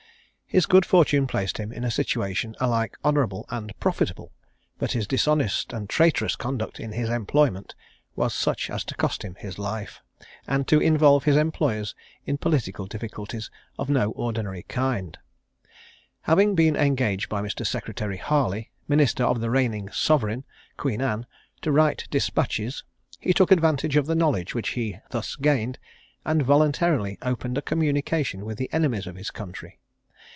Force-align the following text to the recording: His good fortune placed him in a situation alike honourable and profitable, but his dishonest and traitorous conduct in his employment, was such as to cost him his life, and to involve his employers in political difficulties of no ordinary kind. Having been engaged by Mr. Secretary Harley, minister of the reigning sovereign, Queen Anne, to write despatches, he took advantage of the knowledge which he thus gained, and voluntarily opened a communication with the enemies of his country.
His 0.53 0.65
good 0.65 0.85
fortune 0.85 1.27
placed 1.27 1.59
him 1.59 1.71
in 1.71 1.85
a 1.85 1.89
situation 1.89 2.57
alike 2.59 2.97
honourable 3.05 3.45
and 3.51 3.71
profitable, 3.79 4.33
but 4.79 4.91
his 4.91 5.07
dishonest 5.07 5.71
and 5.71 5.87
traitorous 5.87 6.35
conduct 6.35 6.77
in 6.77 6.91
his 6.91 7.09
employment, 7.09 7.73
was 8.17 8.33
such 8.33 8.69
as 8.69 8.83
to 8.83 8.95
cost 8.95 9.23
him 9.23 9.35
his 9.35 9.57
life, 9.57 10.01
and 10.45 10.67
to 10.67 10.81
involve 10.81 11.23
his 11.23 11.37
employers 11.37 11.95
in 12.25 12.37
political 12.37 12.85
difficulties 12.85 13.49
of 13.79 13.89
no 13.89 14.11
ordinary 14.11 14.63
kind. 14.63 15.17
Having 16.23 16.55
been 16.55 16.75
engaged 16.75 17.29
by 17.29 17.41
Mr. 17.41 17.65
Secretary 17.65 18.17
Harley, 18.17 18.71
minister 18.89 19.23
of 19.23 19.39
the 19.39 19.49
reigning 19.49 19.89
sovereign, 19.91 20.43
Queen 20.75 21.01
Anne, 21.01 21.25
to 21.61 21.71
write 21.71 22.09
despatches, 22.11 22.83
he 23.21 23.33
took 23.33 23.53
advantage 23.53 23.95
of 23.95 24.05
the 24.05 24.15
knowledge 24.15 24.53
which 24.53 24.71
he 24.71 24.97
thus 25.11 25.37
gained, 25.37 25.79
and 26.25 26.43
voluntarily 26.43 27.17
opened 27.21 27.57
a 27.57 27.61
communication 27.61 28.43
with 28.43 28.57
the 28.57 28.67
enemies 28.73 29.07
of 29.07 29.15
his 29.15 29.31
country. 29.31 29.77